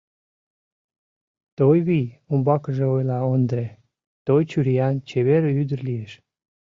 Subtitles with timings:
[1.57, 3.65] —Тойвий,— умбакыже ойла Ондре,—
[4.25, 6.11] той чуриян, чевер ӱдыр лиеш.